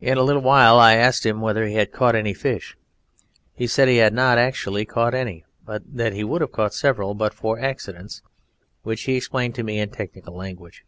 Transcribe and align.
In 0.00 0.18
a 0.18 0.22
little 0.22 0.42
while 0.42 0.78
I 0.78 0.96
asked 0.96 1.24
him 1.24 1.40
whether 1.40 1.64
he 1.66 1.76
had 1.76 1.92
caught 1.94 2.14
any 2.14 2.34
fish. 2.34 2.76
He 3.54 3.66
said 3.66 3.88
he 3.88 3.96
had 3.96 4.12
not 4.12 4.36
actually 4.36 4.84
caught 4.84 5.14
any, 5.14 5.46
but 5.64 5.82
that 5.96 6.12
he 6.12 6.22
would 6.24 6.42
have 6.42 6.52
caught 6.52 6.74
several 6.74 7.14
but 7.14 7.32
for 7.32 7.58
accidents, 7.58 8.20
which 8.82 9.04
he 9.04 9.16
explained 9.16 9.54
to 9.54 9.62
me 9.64 9.78
in 9.78 9.88
technical 9.88 10.36
language. 10.36 10.84